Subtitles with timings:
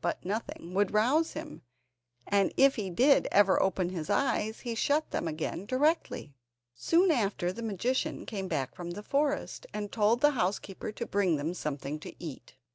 [0.00, 1.60] But nothing would rouse him,
[2.26, 6.32] and if he did ever open his eyes he shut them again directly.
[6.74, 11.36] Soon after, the magician came back from the forest, and told the housekeeper to bring
[11.36, 12.54] them something to eat.